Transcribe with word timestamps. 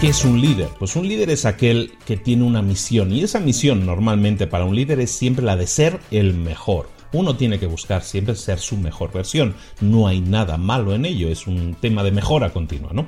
¿Qué 0.00 0.10
es 0.10 0.24
un 0.24 0.40
líder? 0.40 0.68
Pues 0.78 0.94
un 0.94 1.08
líder 1.08 1.28
es 1.30 1.44
aquel 1.44 1.92
que 2.06 2.16
tiene 2.16 2.44
una 2.44 2.62
misión 2.62 3.12
y 3.12 3.22
esa 3.22 3.40
misión 3.40 3.84
normalmente 3.84 4.46
para 4.46 4.64
un 4.64 4.76
líder 4.76 5.00
es 5.00 5.10
siempre 5.10 5.44
la 5.44 5.56
de 5.56 5.66
ser 5.66 5.98
el 6.12 6.34
mejor 6.34 6.88
uno 7.12 7.36
tiene 7.36 7.58
que 7.58 7.66
buscar 7.66 8.02
siempre 8.02 8.34
ser 8.34 8.58
su 8.58 8.76
mejor 8.76 9.12
versión. 9.12 9.54
No 9.80 10.06
hay 10.06 10.20
nada 10.20 10.56
malo 10.56 10.94
en 10.94 11.04
ello, 11.04 11.28
es 11.28 11.46
un 11.46 11.74
tema 11.74 12.02
de 12.02 12.10
mejora 12.10 12.50
continua, 12.50 12.90
¿no? 12.92 13.06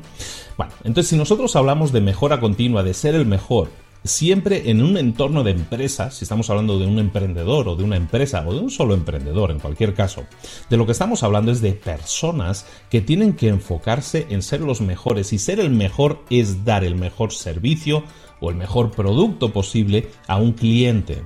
Bueno, 0.57 0.73
entonces 0.85 1.11
si 1.11 1.17
nosotros 1.17 1.55
hablamos 1.57 1.93
de 1.93 2.01
mejora 2.01 2.41
continua, 2.41 2.83
de 2.83 2.95
ser 2.95 3.15
el 3.15 3.27
mejor, 3.27 3.71
siempre 4.05 4.71
en 4.71 4.83
un 4.83 4.97
entorno 4.97 5.43
de 5.43 5.53
empresa, 5.53 6.11
si 6.11 6.25
estamos 6.25 6.49
hablando 6.51 6.79
de 6.79 6.87
un 6.87 6.99
emprendedor 6.99 7.69
o 7.69 7.77
de 7.77 7.85
una 7.85 7.97
empresa 7.97 8.45
o 8.47 8.53
de 8.53 8.61
un 8.61 8.71
solo 8.71 8.95
emprendedor 8.95 9.51
en 9.51 9.59
cualquier 9.59 9.95
caso, 9.95 10.25
de 10.69 10.77
lo 10.77 10.87
que 10.87 10.93
estamos 10.93 11.23
hablando 11.23 11.53
es 11.53 11.61
de 11.61 11.73
personas 11.73 12.67
que 12.91 13.01
tienen 13.01 13.35
que 13.35 13.49
enfocarse 13.49 14.27
en 14.31 14.43
ser 14.43 14.61
los 14.61 14.81
mejores 14.81 15.33
y 15.33 15.39
ser 15.39 15.61
el 15.61 15.71
mejor 15.71 16.25
es 16.31 16.65
dar 16.65 16.85
el 16.85 16.97
mejor 16.97 17.33
servicio 17.33 18.05
o 18.41 18.51
el 18.51 18.57
mejor 18.57 18.91
producto 18.91 19.53
posible 19.53 20.09
a 20.27 20.37
un 20.37 20.53
cliente. 20.53 21.23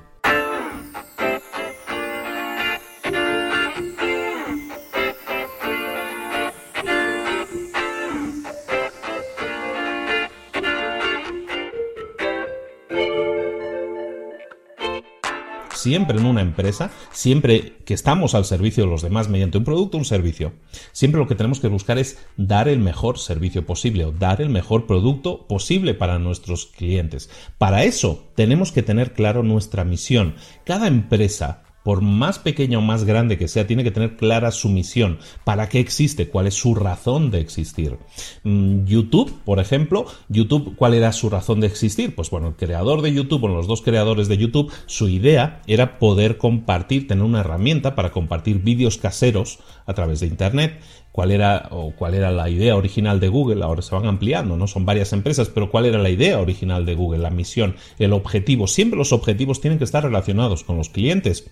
Siempre 15.85 16.17
en 16.17 16.25
una 16.25 16.41
empresa, 16.41 16.89
siempre 17.11 17.77
que 17.85 17.93
estamos 17.93 18.33
al 18.33 18.43
servicio 18.43 18.85
de 18.85 18.89
los 18.89 19.03
demás 19.03 19.29
mediante 19.29 19.59
un 19.59 19.63
producto 19.63 19.97
o 19.97 19.99
un 19.99 20.05
servicio, 20.05 20.53
siempre 20.93 21.21
lo 21.21 21.27
que 21.27 21.35
tenemos 21.35 21.59
que 21.59 21.67
buscar 21.67 21.99
es 21.99 22.17
dar 22.37 22.67
el 22.67 22.79
mejor 22.79 23.19
servicio 23.19 23.67
posible 23.67 24.03
o 24.03 24.11
dar 24.11 24.41
el 24.41 24.49
mejor 24.49 24.87
producto 24.87 25.45
posible 25.45 25.93
para 25.93 26.17
nuestros 26.17 26.65
clientes. 26.65 27.29
Para 27.59 27.83
eso 27.83 28.31
tenemos 28.33 28.71
que 28.71 28.81
tener 28.81 29.13
claro 29.13 29.43
nuestra 29.43 29.83
misión. 29.83 30.33
Cada 30.63 30.87
empresa 30.87 31.61
por 31.85 32.01
más 32.01 32.39
pequeña 32.39 32.79
o 32.79 32.81
más 32.81 33.03
grande 33.03 33.37
que 33.37 33.47
sea, 33.47 33.67
tiene 33.67 33.83
que 33.83 33.91
tener 33.91 34.17
clara 34.17 34.49
su 34.49 34.69
misión, 34.69 35.19
para 35.43 35.69
qué 35.69 35.79
existe, 35.79 36.27
cuál 36.27 36.47
es 36.47 36.55
su 36.55 36.73
razón 36.73 37.29
de 37.29 37.39
existir. 37.39 37.99
Mm, 38.43 38.85
YouTube, 38.85 39.31
por 39.45 39.59
ejemplo, 39.59 40.07
YouTube, 40.27 40.75
¿cuál 40.75 40.95
era 40.95 41.13
su 41.13 41.29
razón 41.29 41.59
de 41.59 41.67
existir? 41.67 42.15
Pues 42.15 42.31
bueno, 42.31 42.47
el 42.47 42.55
creador 42.55 43.03
de 43.03 43.13
YouTube, 43.13 43.43
o 43.43 43.47
los 43.49 43.67
dos 43.67 43.83
creadores 43.83 44.27
de 44.27 44.37
YouTube, 44.37 44.73
su 44.87 45.09
idea 45.09 45.61
era 45.67 45.99
poder 45.99 46.37
compartir, 46.37 47.07
tener 47.07 47.23
una 47.23 47.41
herramienta 47.41 47.93
para 47.93 48.11
compartir 48.11 48.63
vídeos 48.63 48.97
caseros 48.97 49.59
a 49.85 49.93
través 49.93 50.21
de 50.21 50.25
Internet. 50.25 50.81
Cuál 51.11 51.29
era 51.29 51.67
o 51.69 51.91
cuál 51.95 52.15
era 52.15 52.31
la 52.31 52.49
idea 52.49 52.75
original 52.75 53.19
de 53.19 53.29
Google, 53.29 53.63
ahora 53.63 53.83
se 53.83 53.93
van 53.93 54.07
ampliando, 54.07 54.57
no 54.57 54.65
son 54.65 54.87
varias 54.87 55.13
empresas, 55.13 55.49
pero 55.49 55.69
cuál 55.69 55.85
era 55.85 55.99
la 55.99 56.09
idea 56.09 56.39
original 56.39 56.83
de 56.83 56.95
Google, 56.95 57.19
la 57.19 57.29
misión, 57.29 57.75
el 57.99 58.11
objetivo, 58.11 58.65
siempre 58.65 58.97
los 58.97 59.13
objetivos 59.13 59.61
tienen 59.61 59.77
que 59.77 59.85
estar 59.85 60.03
relacionados 60.03 60.63
con 60.63 60.77
los 60.77 60.89
clientes. 60.89 61.51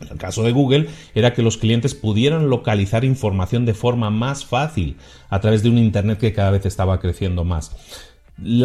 En 0.00 0.08
el 0.08 0.18
caso 0.18 0.42
de 0.42 0.52
Google 0.52 0.88
era 1.14 1.32
que 1.32 1.42
los 1.42 1.56
clientes 1.56 1.94
pudieran 1.94 2.50
localizar 2.50 3.04
información 3.04 3.64
de 3.64 3.74
forma 3.74 4.10
más 4.10 4.44
fácil 4.44 4.96
a 5.30 5.40
través 5.40 5.62
de 5.62 5.70
un 5.70 5.78
Internet 5.78 6.18
que 6.18 6.32
cada 6.32 6.50
vez 6.50 6.66
estaba 6.66 7.00
creciendo 7.00 7.44
más. 7.44 7.72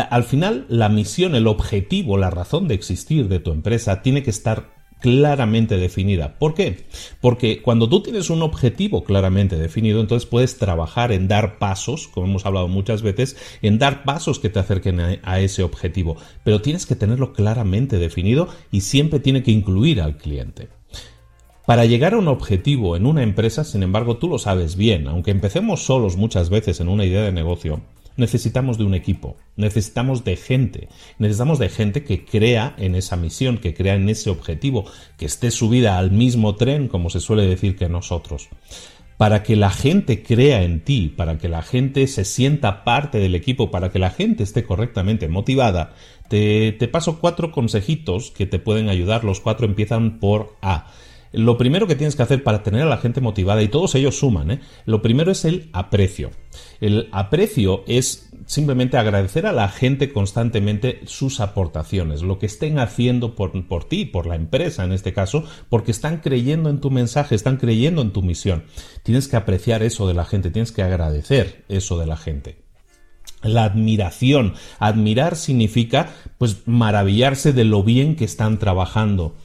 al 0.10 0.24
final, 0.26 0.66
la 0.68 0.90
misión, 0.90 1.36
el 1.36 1.48
objetivo, 1.48 2.18
la 2.18 2.30
razón 2.30 2.68
de 2.68 2.76
existir 2.76 3.30
de 3.30 3.40
tu 3.40 3.52
empresa 3.52 4.02
tiene 4.02 4.24
que 4.24 4.30
estar 4.30 4.82
claramente 5.02 5.78
definida. 5.78 6.38
¿Por 6.38 6.54
qué? 6.54 6.86
Porque 7.20 7.62
cuando 7.62 7.90
tú 7.90 8.02
tienes 8.02 8.30
un 8.30 8.44
objetivo 8.44 9.04
claramente 9.04 9.58
definido, 9.58 10.00
entonces 10.00 10.30
puedes 10.30 10.58
trabajar 10.58 11.12
en 11.12 11.28
dar 11.28 11.58
pasos, 11.58 12.08
como 12.08 12.28
hemos 12.28 12.46
hablado 12.46 12.68
muchas 12.68 13.02
veces, 13.02 13.36
en 13.62 13.80
dar 13.80 14.04
pasos 14.04 14.40
que 14.40 14.50
te 14.50 14.60
acerquen 14.60 15.00
a, 15.00 15.40
ese 15.40 15.64
objetivo. 15.64 16.18
Pero 16.44 16.62
tienes 16.62 16.86
que 16.86 16.96
tenerlo 16.96 17.34
claramente 17.34 17.98
definido 17.98 18.48
y 18.72 18.82
siempre 18.82 19.20
tiene 19.20 19.44
que 19.44 19.52
incluir 19.52 20.02
al 20.02 20.18
cliente. 20.18 20.70
Para 21.66 21.86
llegar 21.86 22.14
a 22.14 22.18
un 22.18 22.28
objetivo 22.28 22.96
en 22.96 23.06
una 23.06 23.22
empresa, 23.22 23.64
sin 23.64 23.84
embargo, 23.84 24.18
tú 24.18 24.28
lo 24.28 24.40
sabes 24.40 24.76
bien, 24.76 25.08
aunque 25.08 25.32
empecemos 25.32 25.84
solos 25.84 26.18
muchas 26.18 26.50
veces 26.50 26.80
en 26.80 26.90
una 26.90 27.06
idea 27.06 27.22
de 27.22 27.32
negocio, 27.32 27.82
necesitamos 28.18 28.78
de 28.78 28.84
un 28.84 28.96
equipo, 28.96 29.38
necesitamos 29.56 30.24
de 30.24 30.36
gente, 30.36 30.90
necesitamos 31.20 31.60
de 31.60 31.70
gente 31.70 32.04
que 32.04 32.26
crea 32.26 32.76
en 32.78 32.96
esa 32.96 33.16
misión, 33.16 33.60
que 33.60 33.74
crea 33.74 33.96
en 33.96 34.10
ese 34.10 34.30
objetivo, 34.30 34.86
que 35.18 35.26
esté 35.26 35.52
subida 35.52 35.98
al 35.98 36.12
mismo 36.12 36.56
tren, 36.56 36.88
como 36.88 37.10
se 37.10 37.20
suele 37.20 37.46
decir 37.46 37.76
que 37.76 37.90
nosotros. 37.90 38.50
Para 39.18 39.44
que 39.44 39.56
la 39.56 39.70
gente 39.70 40.24
crea 40.24 40.64
en 40.64 40.84
ti, 40.84 41.14
para 41.16 41.38
que 41.38 41.48
la 41.48 41.62
gente 41.62 42.08
se 42.08 42.26
sienta 42.26 42.84
parte 42.84 43.20
del 43.20 43.36
equipo, 43.36 43.70
para 43.70 43.92
que 43.92 44.00
la 44.00 44.10
gente 44.10 44.42
esté 44.42 44.64
correctamente 44.64 45.28
motivada, 45.28 45.94
te, 46.28 46.72
te 46.72 46.88
paso 46.88 47.20
cuatro 47.20 47.52
consejitos 47.52 48.32
que 48.32 48.48
te 48.48 48.58
pueden 48.58 48.90
ayudar. 48.90 49.24
Los 49.24 49.40
cuatro 49.40 49.68
empiezan 49.68 50.20
por 50.20 50.56
A. 50.64 50.88
Lo 51.32 51.58
primero 51.58 51.88
que 51.88 51.96
tienes 51.96 52.16
que 52.16 52.24
hacer 52.24 52.44
para 52.44 52.64
tener 52.64 52.82
a 52.82 52.90
la 52.90 52.98
gente 52.98 53.22
motivada, 53.22 53.64
y 53.64 53.70
todos 53.70 53.96
ellos 53.96 54.18
suman, 54.18 54.52
¿eh? 54.52 54.60
lo 54.86 55.02
primero 55.02 55.32
es 55.32 55.46
el 55.46 55.70
aprecio. 55.74 56.32
El 56.82 57.08
aprecio 57.12 57.84
es 57.88 58.30
simplemente 58.46 58.98
agradecer 58.98 59.46
a 59.46 59.54
la 59.54 59.70
gente 59.70 60.12
constantemente 60.12 61.02
sus 61.06 61.40
aportaciones, 61.40 62.22
lo 62.22 62.38
que 62.38 62.48
estén 62.48 62.80
haciendo 62.80 63.36
por, 63.36 63.68
por 63.68 63.86
ti, 63.86 64.06
por 64.06 64.26
la 64.26 64.36
empresa 64.36 64.84
en 64.84 64.92
este 64.92 65.14
caso, 65.14 65.46
porque 65.70 65.92
están 65.92 66.18
creyendo 66.18 66.70
en 66.70 66.82
tu 66.82 66.92
mensaje, 66.92 67.36
están 67.36 67.58
creyendo 67.58 68.02
en 68.02 68.12
tu 68.12 68.22
misión. 68.22 68.66
Tienes 69.04 69.28
que 69.28 69.38
apreciar 69.38 69.84
eso 69.84 70.08
de 70.08 70.14
la 70.14 70.26
gente, 70.26 70.52
tienes 70.52 70.72
que 70.72 70.84
agradecer 70.84 71.64
eso 71.70 71.98
de 71.98 72.08
la 72.08 72.18
gente. 72.18 72.62
La 73.44 73.64
admiración. 73.64 74.54
Admirar 74.80 75.36
significa 75.36 76.14
pues 76.38 76.68
maravillarse 76.68 77.54
de 77.54 77.64
lo 77.64 77.84
bien 77.84 78.16
que 78.16 78.26
están 78.26 78.60
trabajando. 78.60 79.36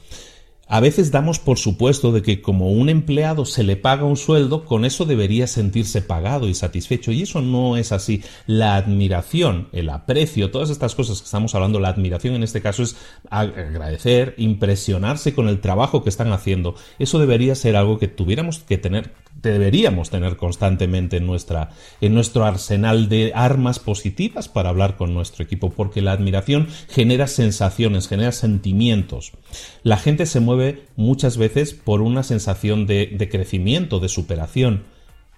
A 0.69 0.81
veces 0.81 1.11
damos 1.11 1.39
por 1.39 1.57
supuesto 1.57 2.11
de 2.11 2.21
que 2.21 2.41
como 2.41 2.71
un 2.71 2.89
empleado 2.89 3.45
se 3.45 3.63
le 3.63 3.77
paga 3.77 4.03
un 4.03 4.17
sueldo, 4.17 4.65
con 4.65 4.83
eso 4.83 5.05
debería 5.05 5.47
sentirse 5.47 6.01
pagado 6.01 6.49
y 6.49 6.53
satisfecho. 6.53 7.13
Y 7.13 7.21
eso 7.21 7.41
no 7.41 7.77
es 7.77 7.93
así. 7.93 8.21
La 8.47 8.75
admiración, 8.75 9.69
el 9.71 9.89
aprecio, 9.89 10.51
todas 10.51 10.69
estas 10.69 10.93
cosas 10.93 11.19
que 11.19 11.25
estamos 11.25 11.55
hablando, 11.55 11.79
la 11.79 11.87
admiración 11.87 12.35
en 12.35 12.43
este 12.43 12.61
caso 12.61 12.83
es 12.83 12.97
agradecer, 13.29 14.35
impresionarse 14.37 15.33
con 15.33 15.47
el 15.47 15.61
trabajo 15.61 16.03
que 16.03 16.09
están 16.09 16.33
haciendo. 16.33 16.75
Eso 16.99 17.17
debería 17.17 17.55
ser 17.55 17.77
algo 17.77 17.97
que 17.97 18.09
tuviéramos 18.09 18.59
que 18.59 18.77
tener 18.77 19.13
deberíamos 19.41 20.09
tener 20.09 20.37
constantemente 20.37 21.17
en, 21.17 21.27
nuestra, 21.27 21.69
en 22.01 22.13
nuestro 22.13 22.45
arsenal 22.45 23.09
de 23.09 23.31
armas 23.35 23.79
positivas 23.79 24.49
para 24.49 24.69
hablar 24.69 24.97
con 24.97 25.13
nuestro 25.13 25.43
equipo, 25.43 25.71
porque 25.71 26.01
la 26.01 26.11
admiración 26.11 26.67
genera 26.89 27.27
sensaciones, 27.27 28.07
genera 28.07 28.31
sentimientos. 28.31 29.31
La 29.83 29.97
gente 29.97 30.25
se 30.25 30.39
mueve 30.39 30.85
muchas 30.95 31.37
veces 31.37 31.73
por 31.73 32.01
una 32.01 32.23
sensación 32.23 32.87
de, 32.87 33.07
de 33.07 33.29
crecimiento, 33.29 33.99
de 33.99 34.09
superación. 34.09 34.83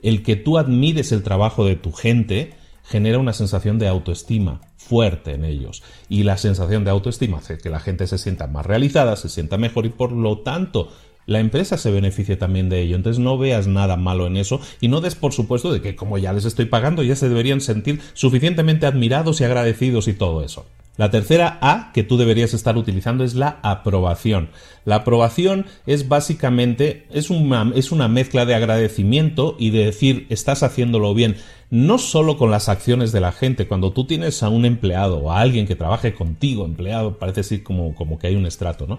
El 0.01 0.23
que 0.23 0.35
tú 0.35 0.57
admires 0.57 1.11
el 1.11 1.23
trabajo 1.23 1.65
de 1.65 1.75
tu 1.75 1.91
gente 1.91 2.53
genera 2.83 3.19
una 3.19 3.33
sensación 3.33 3.77
de 3.77 3.87
autoestima 3.87 4.61
fuerte 4.77 5.33
en 5.33 5.45
ellos. 5.45 5.83
Y 6.09 6.23
la 6.23 6.37
sensación 6.37 6.83
de 6.83 6.89
autoestima 6.89 7.37
hace 7.37 7.59
que 7.59 7.69
la 7.69 7.79
gente 7.79 8.07
se 8.07 8.17
sienta 8.17 8.47
más 8.47 8.65
realizada, 8.65 9.15
se 9.15 9.29
sienta 9.29 9.57
mejor 9.57 9.85
y 9.85 9.89
por 9.89 10.11
lo 10.11 10.39
tanto 10.39 10.91
la 11.29 11.39
empresa 11.39 11.77
se 11.77 11.91
beneficia 11.91 12.39
también 12.39 12.69
de 12.69 12.81
ello. 12.81 12.95
Entonces 12.95 13.19
no 13.19 13.37
veas 13.37 13.67
nada 13.67 13.95
malo 13.97 14.25
en 14.25 14.35
eso 14.35 14.59
y 14.81 14.87
no 14.87 14.99
des 14.99 15.15
por 15.15 15.31
supuesto 15.31 15.71
de 15.71 15.79
que 15.79 15.95
como 15.95 16.17
ya 16.17 16.33
les 16.33 16.45
estoy 16.45 16.65
pagando 16.65 17.03
ya 17.03 17.15
se 17.15 17.29
deberían 17.29 17.61
sentir 17.61 18.01
suficientemente 18.13 18.87
admirados 18.87 19.39
y 19.39 19.43
agradecidos 19.43 20.07
y 20.07 20.13
todo 20.13 20.43
eso. 20.43 20.65
La 20.97 21.11
tercera 21.11 21.59
A 21.61 21.91
que 21.93 22.03
tú 22.03 22.17
deberías 22.17 22.53
estar 22.53 22.75
utilizando 22.75 23.23
es 23.23 23.33
la 23.33 23.59
aprobación. 23.61 24.49
La 24.83 24.95
aprobación 24.95 25.65
es 25.85 26.09
básicamente 26.09 27.05
es 27.11 27.29
una, 27.29 27.71
es 27.73 27.93
una 27.93 28.09
mezcla 28.09 28.45
de 28.45 28.55
agradecimiento 28.55 29.55
y 29.57 29.69
de 29.69 29.85
decir 29.85 30.25
estás 30.29 30.61
haciéndolo 30.61 31.13
bien, 31.13 31.37
no 31.69 31.99
solo 31.99 32.37
con 32.37 32.51
las 32.51 32.67
acciones 32.67 33.13
de 33.13 33.21
la 33.21 33.31
gente. 33.31 33.67
Cuando 33.67 33.93
tú 33.93 34.07
tienes 34.07 34.43
a 34.43 34.49
un 34.49 34.65
empleado 34.65 35.19
o 35.19 35.31
a 35.31 35.39
alguien 35.39 35.67
que 35.67 35.75
trabaje 35.75 36.13
contigo, 36.13 36.65
empleado, 36.65 37.17
parece 37.17 37.41
decir 37.41 37.63
como, 37.63 37.95
como 37.95 38.19
que 38.19 38.27
hay 38.27 38.35
un 38.35 38.45
estrato, 38.45 38.85
¿no? 38.85 38.97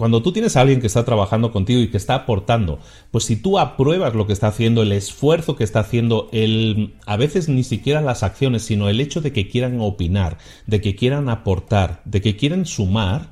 Cuando 0.00 0.22
tú 0.22 0.32
tienes 0.32 0.56
a 0.56 0.62
alguien 0.62 0.80
que 0.80 0.86
está 0.86 1.04
trabajando 1.04 1.52
contigo 1.52 1.78
y 1.78 1.90
que 1.90 1.98
está 1.98 2.14
aportando, 2.14 2.78
pues 3.10 3.24
si 3.24 3.36
tú 3.36 3.58
apruebas 3.58 4.14
lo 4.14 4.26
que 4.26 4.32
está 4.32 4.46
haciendo, 4.46 4.80
el 4.80 4.92
esfuerzo 4.92 5.56
que 5.56 5.64
está 5.64 5.80
haciendo, 5.80 6.30
el 6.32 6.94
a 7.04 7.18
veces 7.18 7.50
ni 7.50 7.64
siquiera 7.64 8.00
las 8.00 8.22
acciones, 8.22 8.62
sino 8.62 8.88
el 8.88 8.98
hecho 8.98 9.20
de 9.20 9.34
que 9.34 9.46
quieran 9.46 9.78
opinar, 9.82 10.38
de 10.66 10.80
que 10.80 10.96
quieran 10.96 11.28
aportar, 11.28 12.00
de 12.06 12.22
que 12.22 12.34
quieren 12.34 12.64
sumar, 12.64 13.28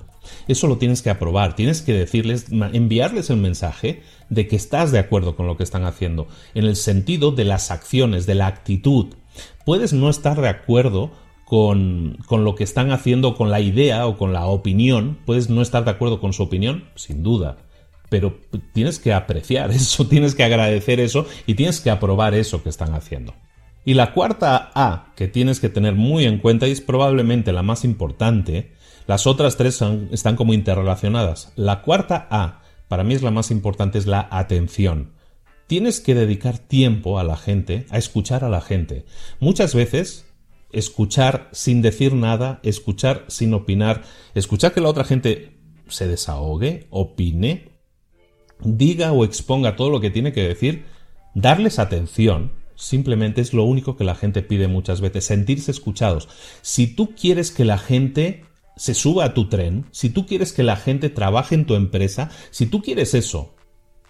eso 0.46 0.66
lo 0.66 0.76
tienes 0.76 1.00
que 1.00 1.08
aprobar, 1.08 1.56
tienes 1.56 1.80
que 1.80 1.94
decirles, 1.94 2.48
enviarles 2.50 3.30
el 3.30 3.38
mensaje 3.38 4.02
de 4.28 4.46
que 4.46 4.56
estás 4.56 4.92
de 4.92 4.98
acuerdo 4.98 5.36
con 5.36 5.46
lo 5.46 5.56
que 5.56 5.64
están 5.64 5.84
haciendo, 5.84 6.28
en 6.52 6.66
el 6.66 6.76
sentido 6.76 7.32
de 7.32 7.46
las 7.46 7.70
acciones, 7.70 8.26
de 8.26 8.34
la 8.34 8.46
actitud. 8.46 9.14
Puedes 9.64 9.94
no 9.94 10.10
estar 10.10 10.38
de 10.38 10.50
acuerdo 10.50 11.12
con, 11.48 12.18
con, 12.26 12.44
lo 12.44 12.54
que 12.54 12.64
están 12.64 12.90
haciendo, 12.90 13.34
con 13.34 13.50
la 13.50 13.60
idea 13.60 14.06
o 14.06 14.18
con 14.18 14.34
la 14.34 14.44
opinión. 14.44 15.16
Puedes 15.24 15.48
no 15.48 15.62
estar 15.62 15.82
de 15.82 15.90
acuerdo 15.90 16.20
con 16.20 16.34
su 16.34 16.42
opinión, 16.42 16.84
sin 16.94 17.22
duda, 17.22 17.56
pero 18.10 18.38
tienes 18.74 18.98
que 18.98 19.14
apreciar 19.14 19.70
eso, 19.72 20.06
tienes 20.06 20.34
que 20.34 20.44
agradecer 20.44 21.00
eso 21.00 21.24
y 21.46 21.54
tienes 21.54 21.80
que 21.80 21.88
aprobar 21.88 22.34
eso 22.34 22.62
que 22.62 22.68
están 22.68 22.92
haciendo. 22.92 23.32
Y 23.86 23.94
la 23.94 24.12
cuarta 24.12 24.70
A 24.74 25.14
que 25.16 25.26
tienes 25.26 25.58
que 25.58 25.70
tener 25.70 25.94
muy 25.94 26.26
en 26.26 26.36
cuenta 26.36 26.68
y 26.68 26.72
es 26.72 26.82
probablemente 26.82 27.50
la 27.54 27.62
más 27.62 27.82
importante, 27.82 28.72
las 29.06 29.26
otras 29.26 29.56
tres 29.56 29.82
están 30.12 30.36
como 30.36 30.52
interrelacionadas. 30.52 31.54
La 31.56 31.80
cuarta 31.80 32.28
A, 32.30 32.60
para 32.88 33.04
mí 33.04 33.14
es 33.14 33.22
la 33.22 33.30
más 33.30 33.50
importante, 33.50 33.96
es 33.96 34.06
la 34.06 34.28
atención. 34.30 35.12
Tienes 35.66 36.00
que 36.00 36.14
dedicar 36.14 36.58
tiempo 36.58 37.18
a 37.18 37.24
la 37.24 37.38
gente, 37.38 37.86
a 37.88 37.96
escuchar 37.96 38.44
a 38.44 38.50
la 38.50 38.60
gente. 38.60 39.06
Muchas 39.40 39.74
veces 39.74 40.27
escuchar 40.72 41.48
sin 41.52 41.82
decir 41.82 42.14
nada, 42.14 42.60
escuchar 42.62 43.24
sin 43.28 43.54
opinar, 43.54 44.02
escuchar 44.34 44.72
que 44.72 44.80
la 44.80 44.88
otra 44.88 45.04
gente 45.04 45.58
se 45.88 46.06
desahogue, 46.06 46.86
opine, 46.90 47.72
diga 48.60 49.12
o 49.12 49.24
exponga 49.24 49.76
todo 49.76 49.90
lo 49.90 50.00
que 50.00 50.10
tiene 50.10 50.32
que 50.32 50.46
decir, 50.46 50.84
darles 51.34 51.78
atención, 51.78 52.52
simplemente 52.74 53.40
es 53.40 53.52
lo 53.52 53.64
único 53.64 53.96
que 53.96 54.04
la 54.04 54.14
gente 54.14 54.42
pide 54.42 54.68
muchas 54.68 55.00
veces, 55.00 55.24
sentirse 55.24 55.70
escuchados. 55.70 56.28
Si 56.62 56.86
tú 56.86 57.14
quieres 57.14 57.50
que 57.50 57.64
la 57.64 57.78
gente 57.78 58.44
se 58.76 58.94
suba 58.94 59.24
a 59.24 59.34
tu 59.34 59.48
tren, 59.48 59.86
si 59.90 60.10
tú 60.10 60.26
quieres 60.26 60.52
que 60.52 60.62
la 60.62 60.76
gente 60.76 61.10
trabaje 61.10 61.54
en 61.54 61.66
tu 61.66 61.74
empresa, 61.74 62.30
si 62.50 62.66
tú 62.66 62.80
quieres 62.82 63.14
eso, 63.14 63.54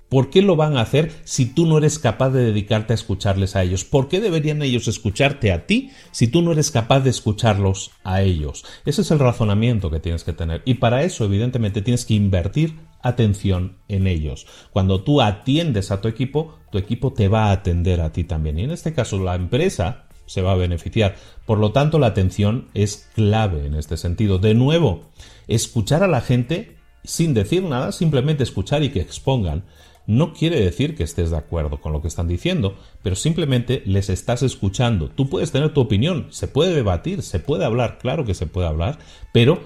¿Por 0.09 0.31
qué 0.31 0.41
lo 0.41 0.57
van 0.57 0.77
a 0.77 0.81
hacer 0.81 1.13
si 1.25 1.45
tú 1.45 1.67
no 1.67 1.79
eres 1.79 1.99
capaz 1.99 2.31
de 2.31 2.45
dedicarte 2.45 2.93
a 2.93 2.95
escucharles 2.95 3.57
a 3.57 3.63
ellos? 3.63 3.85
¿Por 3.85 4.09
qué 4.09 4.21
deberían 4.21 4.63
ellos 4.63 4.89
escucharte 4.89 5.53
a 5.53 5.67
ti 5.67 5.91
si 6.13 6.29
tú 6.29 6.41
no 6.41 6.53
eres 6.53 6.71
capaz 6.71 7.01
de 7.01 7.11
escucharlos 7.11 7.91
a 8.05 8.23
ellos? 8.23 8.65
Ese 8.87 9.03
es 9.03 9.11
el 9.11 9.19
razonamiento 9.19 9.91
que 9.91 10.01
tienes 10.01 10.25
que 10.25 10.33
tener. 10.33 10.63
Y 10.65 10.75
para 10.75 11.03
eso, 11.03 11.25
evidentemente, 11.25 11.83
tienes 11.83 12.07
que 12.07 12.15
invertir 12.15 12.77
atención 13.03 13.77
en 13.89 14.07
ellos. 14.07 14.47
Cuando 14.73 15.03
tú 15.03 15.21
atiendes 15.21 15.91
a 15.91 16.01
tu 16.01 16.09
equipo, 16.09 16.59
tu 16.73 16.79
equipo 16.79 17.13
te 17.13 17.29
va 17.29 17.47
a 17.47 17.53
atender 17.53 18.01
a 18.01 18.11
ti 18.11 18.25
también. 18.25 18.59
Y 18.59 18.65
en 18.65 18.71
este 18.71 18.95
caso, 18.95 19.23
la 19.23 19.35
empresa 19.35 20.07
se 20.25 20.41
va 20.41 20.53
a 20.53 20.57
beneficiar. 20.57 21.17
Por 21.45 21.59
lo 21.59 21.73
tanto, 21.73 21.99
la 21.99 22.09
atención 22.09 22.69
es 22.73 23.09
clave 23.15 23.67
en 23.67 23.75
este 23.75 23.99
sentido. 23.99 24.39
De 24.39 24.55
nuevo, 24.55 25.11
escuchar 25.49 26.03
a 26.03 26.09
la 26.09 26.23
gente 26.23 26.79
sin 27.05 27.33
decir 27.33 27.63
nada, 27.63 27.93
simplemente 27.93 28.43
escuchar 28.43 28.83
y 28.83 28.91
que 28.91 29.01
expongan, 29.01 29.65
no 30.09 30.33
quiere 30.33 30.59
decir 30.59 30.97
que 30.97 31.03
estés 31.03 31.31
de 31.31 31.37
acuerdo 31.37 31.83
con 31.83 31.93
lo 31.93 32.01
que 32.01 32.09
están 32.09 32.29
diciendo, 32.29 32.75
pero 33.03 33.15
simplemente 33.15 33.83
les 33.85 34.09
estás 34.09 34.43
escuchando. 34.43 35.11
Tú 35.11 35.29
puedes 35.29 35.53
tener 35.53 35.75
tu 35.75 35.83
opinión, 35.83 36.29
se 36.31 36.49
puede 36.49 36.75
debatir, 36.75 37.23
se 37.23 37.39
puede 37.39 37.67
hablar, 37.67 37.99
claro 37.99 38.25
que 38.25 38.33
se 38.33 38.47
puede 38.47 38.67
hablar, 38.67 38.99
pero 39.35 39.61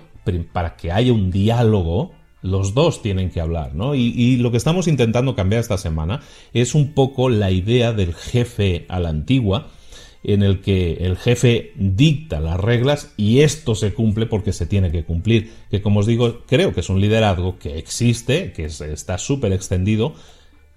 para 0.52 0.74
que 0.74 0.90
haya 0.90 1.12
un 1.12 1.30
diálogo, 1.30 2.10
los 2.42 2.74
dos 2.74 3.02
tienen 3.02 3.30
que 3.30 3.40
hablar, 3.40 3.76
¿no? 3.76 3.94
Y, 3.94 4.12
y, 4.16 4.36
lo 4.38 4.50
que 4.50 4.56
estamos 4.56 4.88
intentando 4.88 5.36
cambiar 5.36 5.60
esta 5.60 5.78
semana 5.78 6.22
es 6.52 6.74
un 6.74 6.92
poco 6.92 7.28
la 7.28 7.52
idea 7.52 7.92
del 7.92 8.12
jefe 8.12 8.84
a 8.88 8.98
la 8.98 9.10
antigua, 9.10 9.68
en 10.24 10.42
el 10.42 10.60
que 10.60 10.94
el 11.00 11.16
jefe 11.16 11.72
dicta 11.76 12.40
las 12.40 12.58
reglas 12.58 13.12
y 13.16 13.40
esto 13.40 13.74
se 13.74 13.92
cumple 13.92 14.26
porque 14.26 14.52
se 14.52 14.66
tiene 14.66 14.92
que 14.92 15.04
cumplir. 15.04 15.52
Que 15.70 15.82
como 15.82 16.00
os 16.00 16.06
digo, 16.06 16.42
creo 16.46 16.72
que 16.72 16.80
es 16.80 16.88
un 16.88 17.00
liderazgo 17.00 17.58
que 17.58 17.78
existe, 17.78 18.52
que 18.52 18.66
está 18.66 19.18
súper 19.18 19.52
extendido, 19.52 20.14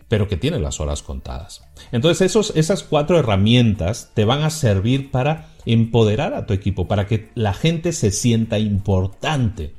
pero 0.08 0.28
que 0.28 0.38
tiene 0.38 0.60
las 0.60 0.80
horas 0.80 1.02
contadas. 1.04 1.64
Entonces 1.92 2.22
esos, 2.22 2.54
esas 2.56 2.84
cuatro 2.84 3.20
herramientas 3.20 4.12
te 4.14 4.26
van 4.26 4.44
a 4.44 4.50
servir 4.50 5.12
para 5.12 5.50
empoderar 5.66 6.34
a 6.34 6.46
tu 6.46 6.54
equipo, 6.54 6.88
para 6.88 7.08
que 7.08 7.30
la 7.36 7.54
gente 7.54 7.92
se 7.92 8.12
sienta 8.12 8.60
importante 8.60 9.74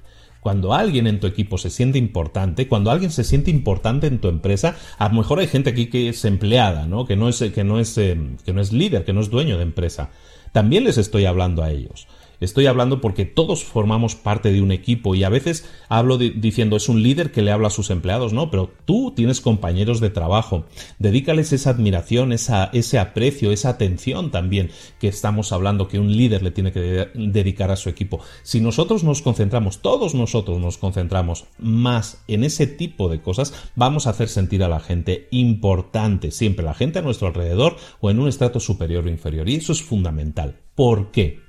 cuando 0.46 0.74
alguien 0.74 1.08
en 1.08 1.18
tu 1.18 1.26
equipo 1.26 1.58
se 1.58 1.70
siente 1.70 1.98
importante, 1.98 2.68
cuando 2.68 2.92
alguien 2.92 3.10
se 3.10 3.24
siente 3.24 3.50
importante 3.50 4.06
en 4.06 4.20
tu 4.20 4.28
empresa, 4.28 4.76
a 4.96 5.08
lo 5.08 5.14
mejor 5.16 5.40
hay 5.40 5.48
gente 5.48 5.70
aquí 5.70 5.86
que 5.86 6.10
es 6.10 6.24
empleada, 6.24 6.86
¿no? 6.86 7.04
Que 7.04 7.16
no 7.16 7.28
es, 7.28 7.42
que 7.52 7.64
no 7.64 7.80
es, 7.80 7.98
eh, 7.98 8.16
que 8.44 8.52
no 8.52 8.60
es 8.60 8.72
líder, 8.72 9.04
que 9.04 9.12
no 9.12 9.20
es 9.22 9.28
dueño 9.28 9.56
de 9.56 9.64
empresa. 9.64 10.10
También 10.52 10.84
les 10.84 10.98
estoy 10.98 11.24
hablando 11.24 11.64
a 11.64 11.72
ellos. 11.72 12.06
Estoy 12.40 12.66
hablando 12.66 13.00
porque 13.00 13.24
todos 13.24 13.64
formamos 13.64 14.14
parte 14.14 14.52
de 14.52 14.60
un 14.60 14.72
equipo 14.72 15.14
y 15.14 15.24
a 15.24 15.28
veces 15.28 15.68
hablo 15.88 16.18
diciendo 16.18 16.76
es 16.76 16.88
un 16.88 17.02
líder 17.02 17.32
que 17.32 17.42
le 17.42 17.52
habla 17.52 17.68
a 17.68 17.70
sus 17.70 17.90
empleados, 17.90 18.32
no, 18.32 18.50
pero 18.50 18.70
tú 18.84 19.12
tienes 19.14 19.40
compañeros 19.40 20.00
de 20.00 20.10
trabajo. 20.10 20.64
Dedícales 20.98 21.52
esa 21.52 21.70
admiración, 21.70 22.32
esa, 22.32 22.70
ese 22.72 22.98
aprecio, 22.98 23.52
esa 23.52 23.70
atención 23.70 24.30
también 24.30 24.70
que 25.00 25.08
estamos 25.08 25.52
hablando 25.52 25.88
que 25.88 25.98
un 25.98 26.16
líder 26.16 26.42
le 26.42 26.50
tiene 26.50 26.72
que 26.72 27.08
dedicar 27.14 27.70
a 27.70 27.76
su 27.76 27.88
equipo. 27.88 28.20
Si 28.42 28.60
nosotros 28.60 29.04
nos 29.04 29.22
concentramos, 29.22 29.80
todos 29.80 30.14
nosotros 30.14 30.60
nos 30.60 30.78
concentramos 30.78 31.46
más 31.58 32.22
en 32.28 32.44
ese 32.44 32.66
tipo 32.66 33.08
de 33.08 33.20
cosas, 33.20 33.54
vamos 33.74 34.06
a 34.06 34.10
hacer 34.10 34.28
sentir 34.28 34.62
a 34.62 34.68
la 34.68 34.80
gente 34.80 35.28
importante, 35.30 36.30
siempre 36.30 36.64
la 36.64 36.74
gente 36.74 36.98
a 36.98 37.02
nuestro 37.02 37.28
alrededor 37.28 37.76
o 38.00 38.10
en 38.10 38.20
un 38.20 38.28
estrato 38.28 38.60
superior 38.60 39.06
o 39.06 39.10
inferior. 39.10 39.48
Y 39.48 39.56
eso 39.56 39.72
es 39.72 39.82
fundamental. 39.82 40.60
¿Por 40.74 41.10
qué? 41.10 41.40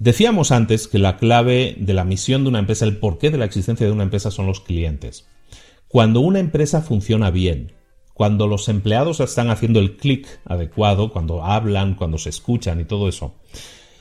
Decíamos 0.00 0.50
antes 0.50 0.88
que 0.88 0.98
la 0.98 1.18
clave 1.18 1.76
de 1.78 1.92
la 1.92 2.06
misión 2.06 2.42
de 2.42 2.48
una 2.48 2.60
empresa, 2.60 2.86
el 2.86 2.96
porqué 2.96 3.28
de 3.30 3.36
la 3.36 3.44
existencia 3.44 3.84
de 3.84 3.92
una 3.92 4.04
empresa 4.04 4.30
son 4.30 4.46
los 4.46 4.60
clientes. 4.60 5.28
Cuando 5.88 6.20
una 6.20 6.38
empresa 6.38 6.80
funciona 6.80 7.30
bien, 7.30 7.74
cuando 8.14 8.46
los 8.46 8.70
empleados 8.70 9.20
están 9.20 9.50
haciendo 9.50 9.78
el 9.78 9.98
clic 9.98 10.26
adecuado, 10.46 11.12
cuando 11.12 11.44
hablan, 11.44 11.96
cuando 11.96 12.16
se 12.16 12.30
escuchan 12.30 12.80
y 12.80 12.86
todo 12.86 13.10
eso, 13.10 13.34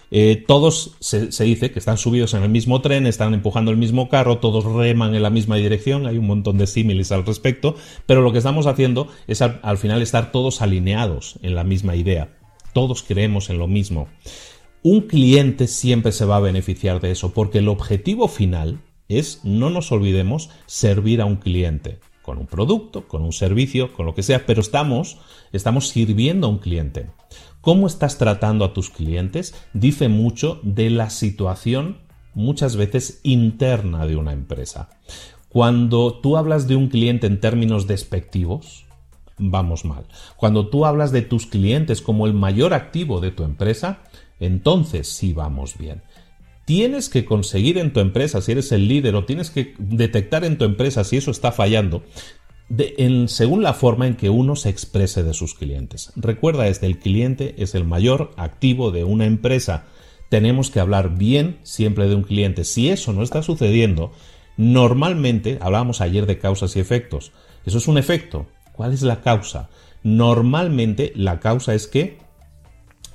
eh, 0.09 0.41
todos 0.47 0.95
se, 1.01 1.27
dice 1.43 1.71
que 1.71 1.79
están 1.79 1.97
subidos 1.97 2.33
en 2.33 2.43
el 2.43 2.49
mismo 2.49 2.79
tren, 2.79 3.05
están 3.05 3.33
empujando 3.33 3.69
el 3.69 3.75
mismo 3.75 4.07
carro, 4.07 4.37
todos 4.37 4.63
reman 4.63 5.15
en 5.15 5.21
la 5.21 5.29
misma 5.29 5.57
dirección, 5.57 6.07
hay 6.07 6.17
un 6.17 6.27
montón 6.27 6.57
de 6.57 6.67
símiles 6.67 7.11
al 7.11 7.25
respecto, 7.25 7.75
pero 8.05 8.21
lo 8.21 8.31
que 8.31 8.37
estamos 8.37 8.67
haciendo 8.67 9.09
es 9.27 9.41
al 9.41 9.77
final 9.77 10.01
estar 10.01 10.31
todos 10.31 10.61
alineados 10.61 11.39
en 11.41 11.55
la 11.55 11.65
misma 11.65 11.97
idea, 11.97 12.37
todos 12.71 13.03
creemos 13.03 13.49
en 13.49 13.57
lo 13.57 13.67
mismo 13.67 14.07
un 14.83 15.01
cliente 15.01 15.67
siempre 15.67 16.11
se 16.11 16.25
va 16.25 16.37
a 16.37 16.41
beneficiar 16.41 17.01
de 17.01 17.11
eso, 17.11 17.33
porque 17.33 17.59
el 17.59 17.67
objetivo 17.67 18.27
final 18.27 18.79
es, 19.07 19.41
no 19.43 19.69
nos 19.69 19.91
olvidemos, 19.91 20.49
servir 20.65 21.21
a 21.21 21.25
un 21.25 21.37
cliente, 21.37 21.99
con 22.21 22.37
un 22.37 22.47
producto, 22.47 23.07
con 23.07 23.23
un 23.23 23.33
servicio, 23.33 23.93
con 23.93 24.05
lo 24.05 24.13
que 24.13 24.23
sea, 24.23 24.45
pero 24.45 24.61
estamos, 24.61 25.17
estamos 25.51 25.89
sirviendo 25.89 26.47
a 26.47 26.49
un 26.51 26.59
cliente. 26.59 27.09
¿Cómo 27.61 27.87
estás 27.87 28.17
tratando 28.17 28.63
a 28.63 28.73
tus 28.73 28.89
clientes? 28.89 29.53
Dice 29.73 30.07
mucho 30.07 30.59
de 30.63 30.89
la 30.89 31.09
situación 31.09 31.97
muchas 32.33 32.75
veces 32.75 33.19
interna 33.23 34.05
de 34.05 34.15
una 34.15 34.31
empresa. 34.31 34.89
Cuando 35.49 36.13
tú 36.19 36.37
hablas 36.37 36.67
de 36.67 36.75
un 36.75 36.87
cliente 36.87 37.27
en 37.27 37.39
términos 37.39 37.87
despectivos, 37.87 38.85
vamos 39.37 39.83
mal. 39.83 40.05
Cuando 40.37 40.67
tú 40.69 40.85
hablas 40.85 41.11
de 41.11 41.23
tus 41.23 41.47
clientes 41.47 42.01
como 42.01 42.27
el 42.27 42.33
mayor 42.33 42.73
activo 42.73 43.19
de 43.19 43.31
tu 43.31 43.43
empresa, 43.43 44.03
entonces 44.39 45.07
sí 45.07 45.33
vamos 45.33 45.77
bien. 45.77 46.01
Tienes 46.65 47.09
que 47.09 47.25
conseguir 47.25 47.77
en 47.77 47.93
tu 47.93 47.99
empresa, 47.99 48.41
si 48.41 48.51
eres 48.51 48.71
el 48.71 48.87
líder, 48.87 49.15
o 49.15 49.25
tienes 49.25 49.49
que 49.49 49.73
detectar 49.79 50.45
en 50.45 50.57
tu 50.57 50.65
empresa 50.65 51.03
si 51.03 51.17
eso 51.17 51.31
está 51.31 51.51
fallando, 51.51 52.03
según 53.25 53.63
la 53.63 53.73
forma 53.73 54.05
en 54.05 54.15
que 54.15 54.29
uno 54.29 54.55
se 54.55 54.69
exprese 54.69 55.23
de 55.23 55.33
sus 55.33 55.55
clientes. 55.55 56.13
Recuerda, 56.15 56.67
este, 56.67 56.85
el 56.85 56.99
cliente 56.99 57.55
es 57.57 57.73
el 57.73 57.85
mayor 57.85 58.31
activo 58.37 58.91
de 58.91 59.03
una 59.03 59.25
empresa. 59.25 59.85
Tenemos 60.29 60.69
que 60.69 60.79
hablar 60.79 61.17
bien 61.17 61.57
siempre 61.63 62.07
de 62.07 62.13
un 62.13 62.21
cliente. 62.21 62.63
Si 62.63 62.89
eso 62.89 63.13
no 63.13 63.23
está 63.23 63.41
sucediendo, 63.41 64.11
normalmente, 64.55 65.57
hablábamos 65.61 66.01
ayer 66.01 66.27
de 66.27 66.37
causas 66.37 66.75
y 66.75 66.79
efectos. 66.79 67.31
Eso 67.65 67.79
es 67.79 67.87
un 67.87 67.97
efecto. 67.97 68.45
¿Cuál 68.73 68.93
es 68.93 69.01
la 69.01 69.21
causa? 69.21 69.69
Normalmente 70.03 71.11
la 71.15 71.39
causa 71.39 71.73
es 71.73 71.87
que 71.87 72.19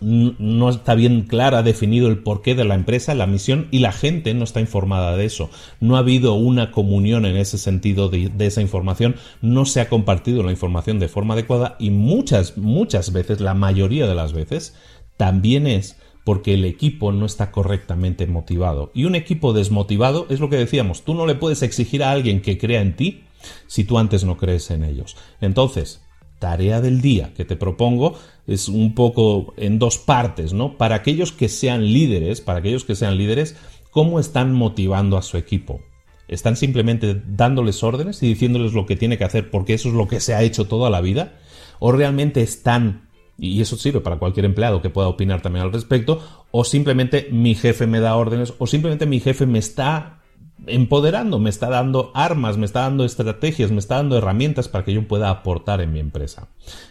no 0.04 0.68
está 0.68 0.94
bien 0.94 1.22
clara, 1.22 1.62
definido 1.62 2.08
el 2.08 2.18
porqué 2.18 2.54
de 2.54 2.64
la 2.64 2.74
empresa, 2.74 3.14
la 3.14 3.26
misión 3.26 3.68
y 3.70 3.78
la 3.78 3.92
gente 3.92 4.34
no 4.34 4.44
está 4.44 4.60
informada 4.60 5.16
de 5.16 5.24
eso. 5.24 5.50
No 5.80 5.96
ha 5.96 6.00
habido 6.00 6.34
una 6.34 6.70
comunión 6.70 7.24
en 7.24 7.36
ese 7.36 7.56
sentido 7.56 8.10
de, 8.10 8.30
esa 8.38 8.60
información, 8.60 9.16
no 9.40 9.64
se 9.64 9.80
ha 9.80 9.88
compartido 9.88 10.42
la 10.42 10.50
información 10.50 10.98
de 10.98 11.08
forma 11.08 11.34
adecuada 11.34 11.76
y 11.78 11.90
muchas, 11.90 12.58
muchas 12.58 13.12
veces, 13.12 13.40
la 13.40 13.54
mayoría 13.54 14.06
de 14.06 14.14
las 14.14 14.32
veces, 14.34 14.76
también 15.16 15.66
es 15.66 15.96
porque 16.24 16.54
el 16.54 16.64
equipo 16.64 17.12
no 17.12 17.24
está 17.24 17.50
correctamente 17.50 18.26
motivado. 18.26 18.90
Y 18.94 19.04
un 19.04 19.14
equipo 19.14 19.52
desmotivado 19.52 20.26
es 20.28 20.40
lo 20.40 20.50
que 20.50 20.56
decíamos, 20.56 21.02
tú 21.02 21.14
no 21.14 21.26
le 21.26 21.34
puedes 21.34 21.62
exigir 21.62 22.02
a 22.02 22.10
alguien 22.10 22.42
que 22.42 22.58
crea 22.58 22.82
en 22.82 22.96
ti 22.96 23.24
si 23.66 23.84
tú 23.84 23.98
antes 23.98 24.24
no 24.24 24.36
crees 24.36 24.70
en 24.70 24.84
ellos. 24.84 25.16
Entonces, 25.40 26.03
tarea 26.44 26.82
del 26.82 27.00
día 27.00 27.32
que 27.34 27.46
te 27.46 27.56
propongo 27.56 28.18
es 28.46 28.68
un 28.68 28.94
poco 28.94 29.54
en 29.56 29.78
dos 29.78 29.96
partes, 29.96 30.52
¿no? 30.52 30.76
Para 30.76 30.96
aquellos 30.96 31.32
que 31.32 31.48
sean 31.48 31.90
líderes, 31.90 32.42
para 32.42 32.58
aquellos 32.58 32.84
que 32.84 32.94
sean 32.94 33.16
líderes, 33.16 33.56
¿cómo 33.90 34.20
están 34.20 34.52
motivando 34.52 35.16
a 35.16 35.22
su 35.22 35.38
equipo? 35.38 35.80
¿Están 36.28 36.56
simplemente 36.56 37.18
dándoles 37.26 37.82
órdenes 37.82 38.22
y 38.22 38.28
diciéndoles 38.28 38.74
lo 38.74 38.84
que 38.84 38.94
tiene 38.94 39.16
que 39.16 39.24
hacer 39.24 39.50
porque 39.50 39.72
eso 39.72 39.88
es 39.88 39.94
lo 39.94 40.06
que 40.06 40.20
se 40.20 40.34
ha 40.34 40.42
hecho 40.42 40.66
toda 40.66 40.90
la 40.90 41.00
vida? 41.00 41.32
¿O 41.78 41.92
realmente 41.92 42.42
están, 42.42 43.08
y 43.38 43.62
eso 43.62 43.78
sirve 43.78 44.00
para 44.00 44.18
cualquier 44.18 44.44
empleado 44.44 44.82
que 44.82 44.90
pueda 44.90 45.08
opinar 45.08 45.40
también 45.40 45.64
al 45.64 45.72
respecto, 45.72 46.22
o 46.50 46.62
simplemente 46.64 47.28
mi 47.32 47.54
jefe 47.54 47.86
me 47.86 48.00
da 48.00 48.16
órdenes, 48.16 48.52
o 48.58 48.66
simplemente 48.66 49.06
mi 49.06 49.18
jefe 49.18 49.46
me 49.46 49.60
está 49.60 50.20
empoderando, 50.66 51.38
me 51.38 51.50
está 51.50 51.68
dando 51.68 52.10
armas, 52.14 52.56
me 52.56 52.66
está 52.66 52.80
dando 52.80 53.04
estrategias, 53.04 53.70
me 53.70 53.78
está 53.78 53.96
dando 53.96 54.16
herramientas 54.16 54.68
para 54.68 54.84
que 54.84 54.92
yo 54.92 55.06
pueda 55.06 55.30
aportar 55.30 55.80
en 55.80 55.92
mi 55.92 56.00
empresa. 56.00 56.48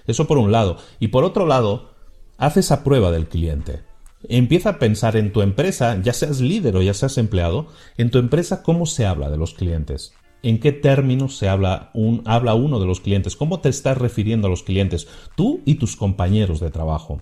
Eso 0.07 0.27
por 0.27 0.37
un 0.37 0.51
lado. 0.51 0.77
Y 0.99 1.09
por 1.09 1.23
otro 1.23 1.45
lado, 1.45 1.91
haz 2.37 2.57
esa 2.57 2.83
prueba 2.83 3.11
del 3.11 3.27
cliente. 3.27 3.83
Empieza 4.29 4.69
a 4.69 4.79
pensar 4.79 5.17
en 5.17 5.33
tu 5.33 5.41
empresa, 5.41 5.99
ya 6.01 6.13
seas 6.13 6.39
líder 6.39 6.77
o 6.77 6.81
ya 6.81 6.93
seas 6.93 7.17
empleado, 7.17 7.67
en 7.97 8.09
tu 8.09 8.19
empresa 8.19 8.63
cómo 8.63 8.85
se 8.85 9.05
habla 9.05 9.29
de 9.29 9.37
los 9.37 9.53
clientes. 9.53 10.13
¿En 10.43 10.59
qué 10.59 10.71
términos 10.71 11.37
se 11.37 11.47
habla, 11.47 11.89
un, 11.93 12.21
habla 12.25 12.53
uno 12.53 12.79
de 12.79 12.85
los 12.85 12.99
clientes? 12.99 13.35
¿Cómo 13.35 13.59
te 13.59 13.69
estás 13.69 13.97
refiriendo 13.97 14.47
a 14.47 14.49
los 14.49 14.63
clientes? 14.63 15.07
Tú 15.35 15.61
y 15.65 15.75
tus 15.75 15.95
compañeros 15.95 16.59
de 16.59 16.69
trabajo. 16.69 17.21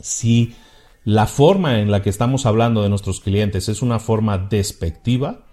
Si 0.00 0.54
la 1.04 1.26
forma 1.26 1.80
en 1.80 1.90
la 1.90 2.02
que 2.02 2.10
estamos 2.10 2.46
hablando 2.46 2.82
de 2.82 2.88
nuestros 2.88 3.20
clientes 3.20 3.68
es 3.68 3.82
una 3.82 3.98
forma 3.98 4.38
despectiva 4.38 5.44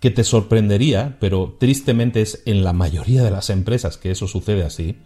que 0.00 0.10
te 0.10 0.22
sorprendería, 0.22 1.16
pero 1.18 1.56
tristemente 1.58 2.20
es 2.20 2.42
en 2.46 2.62
la 2.62 2.72
mayoría 2.72 3.22
de 3.24 3.30
las 3.30 3.50
empresas 3.50 3.96
que 3.96 4.10
eso 4.10 4.28
sucede 4.28 4.62
así. 4.62 4.98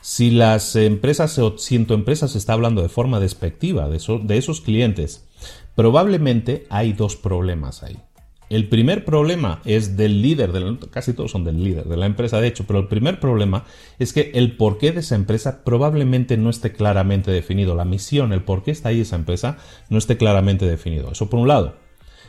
Si 0.00 0.30
las 0.30 0.76
empresas 0.76 1.38
o 1.38 1.58
si 1.58 1.76
en 1.76 1.86
tu 1.86 2.02
se 2.14 2.38
está 2.38 2.52
hablando 2.52 2.80
de 2.80 2.88
forma 2.88 3.18
despectiva 3.20 3.88
de, 3.88 4.00
de 4.22 4.38
esos 4.38 4.60
clientes, 4.60 5.26
probablemente 5.74 6.66
hay 6.70 6.92
dos 6.92 7.16
problemas 7.16 7.82
ahí. 7.82 7.98
El 8.48 8.68
primer 8.68 9.04
problema 9.04 9.60
es 9.64 9.96
del 9.96 10.22
líder, 10.22 10.52
casi 10.90 11.12
todos 11.12 11.32
son 11.32 11.42
del 11.42 11.64
líder 11.64 11.86
de 11.86 11.96
la 11.96 12.06
empresa, 12.06 12.40
de 12.40 12.46
hecho, 12.46 12.64
pero 12.64 12.78
el 12.78 12.86
primer 12.86 13.18
problema 13.18 13.64
es 13.98 14.12
que 14.12 14.30
el 14.34 14.56
porqué 14.56 14.92
de 14.92 15.00
esa 15.00 15.16
empresa 15.16 15.64
probablemente 15.64 16.36
no 16.36 16.50
esté 16.50 16.72
claramente 16.72 17.32
definido. 17.32 17.74
La 17.74 17.84
misión, 17.84 18.32
el 18.32 18.42
por 18.42 18.62
qué 18.62 18.70
está 18.70 18.90
ahí 18.90 19.00
esa 19.00 19.16
empresa, 19.16 19.58
no 19.90 19.98
esté 19.98 20.16
claramente 20.16 20.64
definido. 20.64 21.10
Eso 21.10 21.28
por 21.28 21.40
un 21.40 21.48
lado. 21.48 21.74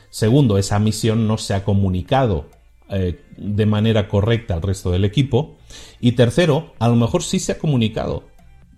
Segundo, 0.09 0.57
esa 0.57 0.79
misión 0.79 1.27
no 1.27 1.38
se 1.38 1.53
ha 1.53 1.63
comunicado 1.63 2.50
eh, 2.89 3.21
de 3.36 3.65
manera 3.65 4.07
correcta 4.07 4.55
al 4.55 4.62
resto 4.63 4.89
del 4.89 5.05
equipo. 5.05 5.57
Y 6.00 6.13
tercero, 6.13 6.74
a 6.79 6.88
lo 6.88 6.95
mejor 6.95 7.21
sí 7.21 7.38
se 7.38 7.51
ha 7.51 7.59
comunicado, 7.59 8.24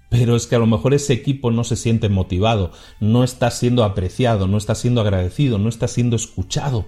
pero 0.09 0.35
es 0.35 0.47
que 0.47 0.55
a 0.55 0.59
lo 0.59 0.65
mejor 0.65 0.93
ese 0.93 1.13
equipo 1.13 1.51
no 1.51 1.63
se 1.63 1.77
siente 1.77 2.09
motivado, 2.09 2.71
no 2.99 3.23
está 3.23 3.51
siendo 3.51 3.83
apreciado, 3.85 4.47
no 4.47 4.57
está 4.57 4.75
siendo 4.75 4.99
agradecido, 4.99 5.57
no 5.57 5.69
está 5.69 5.87
siendo 5.87 6.17
escuchado. 6.17 6.87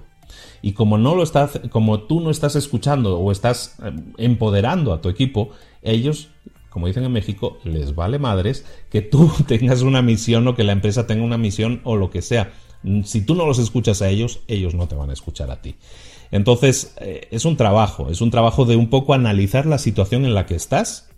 Y 0.62 0.74
como 0.74 0.98
no 0.98 1.16
lo 1.16 1.24
estás, 1.24 1.60
como 1.70 2.02
tú 2.02 2.22
no 2.22 2.30
estás 2.30 2.56
escuchando 2.56 3.18
o 3.18 3.32
estás 3.32 3.78
eh, 3.84 3.92
empoderando 4.18 4.94
a 4.94 5.02
tu 5.02 5.10
equipo, 5.10 5.50
ellos, 5.82 6.30
como 6.70 6.88
dicen 6.88 7.04
en 7.04 7.12
México, 7.12 7.58
les 7.64 7.96
vale 7.96 8.20
madres 8.20 8.66
que 8.90 9.02
tú 9.02 9.32
tengas 9.48 9.82
una 9.82 10.02
misión 10.02 10.48
o 10.48 10.56
que 10.56 10.64
la 10.64 10.74
empresa 10.74 11.08
tenga 11.08 11.24
una 11.24 11.38
misión 11.38 11.82
o 11.84 11.96
lo 11.96 12.10
que 12.10 12.22
sea. 12.22 12.54
Si 13.04 13.22
tú 13.22 13.36
no 13.36 13.46
los 13.46 13.60
escuchas 13.60 14.02
a 14.02 14.10
ellos, 14.10 14.40
ellos 14.48 14.74
no 14.74 14.88
te 14.88 14.96
van 14.96 15.12
a 15.12 15.14
escuchar 15.14 15.52
a 15.52 15.62
ti. 15.62 15.76
Entonces, 16.32 16.96
eh, 17.00 17.28
es 17.30 17.46
un 17.46 17.58
trabajo, 17.58 18.10
es 18.10 18.22
un 18.22 18.32
trabajo 18.32 18.66
de 18.66 18.76
un 18.76 18.90
poco 18.90 19.14
analizar 19.14 19.66
la 19.66 19.78
situación 19.78 20.26
en 20.26 20.34
la 20.34 20.46
que 20.46 20.56
estás, 20.56 21.10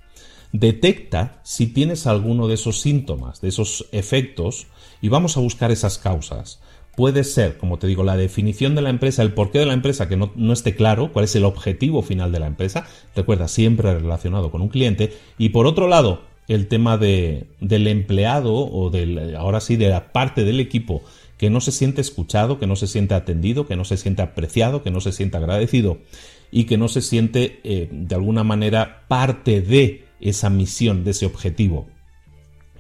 detecta 0.52 1.40
si 1.44 1.68
tienes 1.68 2.08
alguno 2.08 2.48
de 2.48 2.56
esos 2.56 2.82
síntomas, 2.82 3.40
de 3.40 3.50
esos 3.50 3.88
efectos, 3.92 4.68
y 5.02 5.10
vamos 5.10 5.38
a 5.38 5.40
buscar 5.40 5.72
esas 5.72 5.98
causas. 5.98 6.60
Puede 6.96 7.24
ser, 7.24 7.58
como 7.58 7.80
te 7.80 7.88
digo, 7.88 8.04
la 8.04 8.18
definición 8.18 8.76
de 8.76 8.84
la 8.84 8.92
empresa, 8.92 9.24
el 9.24 9.34
porqué 9.34 9.60
de 9.60 9.66
la 9.66 9.74
empresa 9.74 10.08
que 10.08 10.16
no, 10.16 10.54
esté 10.54 10.76
claro, 10.76 11.12
cuál 11.12 11.26
es 11.26 11.36
el 11.36 11.46
objetivo 11.46 12.04
final 12.04 12.32
de 12.32 12.40
la 12.40 12.46
empresa, 12.46 12.86
recuerda, 13.16 13.48
siempre 13.48 13.94
relacionado 13.94 14.52
con 14.52 14.62
un 14.62 14.70
cliente, 14.70 15.12
y 15.40 15.50
por 15.50 15.66
otro 15.66 15.88
lado, 15.88 16.22
el 16.48 16.68
tema 16.68 16.98
de, 16.98 17.48
del 17.60 17.88
empleado 17.88 18.54
o 18.54 18.92
del, 18.92 19.36
ahora 19.36 19.60
sí, 19.60 19.76
de 19.76 19.90
la 19.90 20.12
parte 20.12 20.44
del 20.44 20.60
equipo 20.60 21.02
que 21.38 21.50
no 21.50 21.62
se 21.62 21.72
siente 21.72 22.00
escuchado, 22.00 22.60
que 22.60 22.68
no 22.68 22.76
se 22.76 22.88
siente 22.88 23.16
atendido, 23.16 23.66
que 23.66 23.76
no 23.76 23.86
se 23.86 23.98
siente 23.98 24.22
apreciado, 24.22 24.84
que 24.84 24.92
no 24.92 25.02
se 25.02 25.12
siente 25.12 25.38
agradecido 25.38 25.98
y 26.52 26.66
que 26.66 26.78
no 26.78 26.88
se 26.90 27.02
siente 27.02 27.60
eh, 27.64 27.90
de 27.92 28.16
alguna 28.16 28.44
manera 28.44 29.06
parte 29.08 29.62
de 29.62 30.06
esa 30.22 30.52
misión, 30.52 31.04
de 31.04 31.12
ese 31.12 31.26
objetivo. 31.26 31.88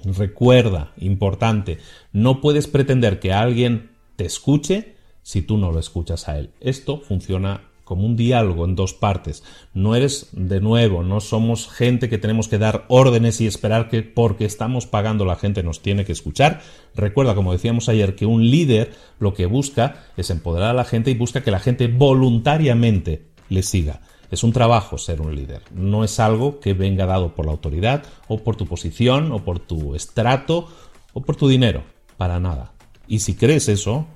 Recuerda, 0.05 0.93
importante, 0.97 1.79
no 2.11 2.41
puedes 2.41 2.67
pretender 2.67 3.19
que 3.19 3.33
alguien 3.33 3.92
escuche 4.25 4.95
si 5.21 5.41
tú 5.41 5.57
no 5.57 5.71
lo 5.71 5.79
escuchas 5.79 6.27
a 6.27 6.37
él. 6.37 6.51
Esto 6.59 6.99
funciona 6.99 7.61
como 7.83 8.05
un 8.05 8.15
diálogo 8.15 8.65
en 8.65 8.75
dos 8.75 8.93
partes. 8.93 9.43
No 9.73 9.95
eres, 9.95 10.29
de 10.31 10.61
nuevo, 10.61 11.03
no 11.03 11.19
somos 11.19 11.69
gente 11.69 12.09
que 12.09 12.17
tenemos 12.17 12.47
que 12.47 12.57
dar 12.57 12.85
órdenes 12.87 13.41
y 13.41 13.47
esperar 13.47 13.89
que 13.89 14.03
porque 14.03 14.45
estamos 14.45 14.85
pagando 14.85 15.25
la 15.25 15.35
gente 15.35 15.63
nos 15.63 15.81
tiene 15.81 16.05
que 16.05 16.11
escuchar. 16.11 16.61
Recuerda, 16.95 17.35
como 17.35 17.51
decíamos 17.51 17.89
ayer, 17.89 18.15
que 18.15 18.25
un 18.25 18.49
líder 18.49 18.93
lo 19.19 19.33
que 19.33 19.45
busca 19.45 20.05
es 20.17 20.29
empoderar 20.29 20.71
a 20.71 20.73
la 20.73 20.85
gente 20.85 21.11
y 21.11 21.15
busca 21.15 21.43
que 21.43 21.51
la 21.51 21.59
gente 21.59 21.87
voluntariamente 21.87 23.27
le 23.49 23.63
siga. 23.63 24.01
Es 24.31 24.43
un 24.43 24.53
trabajo 24.53 24.97
ser 24.97 25.21
un 25.21 25.35
líder, 25.35 25.61
no 25.75 26.03
es 26.03 26.19
algo 26.19 26.59
que 26.59 26.73
venga 26.73 27.05
dado 27.05 27.35
por 27.35 27.45
la 27.45 27.51
autoridad 27.51 28.03
o 28.27 28.39
por 28.39 28.55
tu 28.55 28.65
posición 28.65 29.31
o 29.31 29.43
por 29.43 29.59
tu 29.59 29.93
estrato 29.93 30.67
o 31.13 31.21
por 31.21 31.35
tu 31.35 31.47
dinero, 31.47 31.83
para 32.17 32.39
nada. 32.39 32.73
Y 33.07 33.19
si 33.19 33.35
crees 33.35 33.67
eso, 33.67 34.07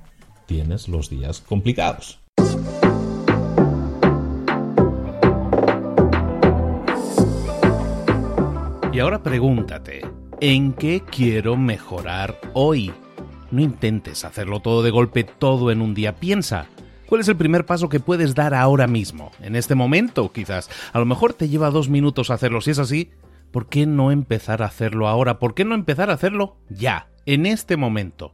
tienes 0.45 0.87
los 0.87 1.09
días 1.09 1.41
complicados. 1.41 2.19
Y 8.93 8.99
ahora 8.99 9.21
pregúntate, 9.21 10.01
¿en 10.41 10.73
qué 10.73 11.01
quiero 11.01 11.55
mejorar 11.55 12.39
hoy? 12.53 12.91
No 13.51 13.61
intentes 13.61 14.25
hacerlo 14.25 14.59
todo 14.61 14.81
de 14.81 14.89
golpe, 14.89 15.23
todo 15.23 15.69
en 15.69 15.81
un 15.81 15.93
día. 15.93 16.15
Piensa, 16.15 16.67
¿cuál 17.05 17.21
es 17.21 17.27
el 17.27 17.37
primer 17.37 17.65
paso 17.65 17.89
que 17.89 17.99
puedes 17.99 18.33
dar 18.33 18.55
ahora 18.55 18.87
mismo? 18.87 19.31
En 19.39 19.55
este 19.55 19.75
momento, 19.75 20.31
quizás. 20.31 20.69
A 20.93 20.99
lo 20.99 21.05
mejor 21.05 21.33
te 21.33 21.47
lleva 21.47 21.69
dos 21.69 21.89
minutos 21.89 22.31
hacerlo. 22.31 22.61
Si 22.61 22.71
es 22.71 22.79
así, 22.79 23.11
¿por 23.51 23.69
qué 23.69 23.85
no 23.85 24.11
empezar 24.11 24.63
a 24.63 24.67
hacerlo 24.67 25.07
ahora? 25.07 25.37
¿Por 25.37 25.53
qué 25.53 25.63
no 25.63 25.75
empezar 25.75 26.09
a 26.09 26.13
hacerlo 26.13 26.57
ya, 26.69 27.09
en 27.25 27.45
este 27.45 27.77
momento? 27.77 28.33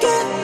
get 0.00 0.43